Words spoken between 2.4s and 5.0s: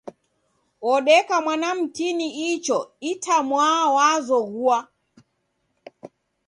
ichoo itwamwaa w'azoghoua